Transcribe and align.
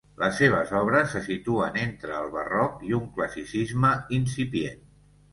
Les 0.19 0.31
seves 0.43 0.69
obres 0.77 1.11
se 1.15 1.19
situen 1.25 1.75
entre 1.81 2.15
el 2.19 2.31
Barroc 2.35 2.79
i 2.87 2.95
un 2.99 3.03
Classicisme 3.19 3.93
incipient. 4.19 4.81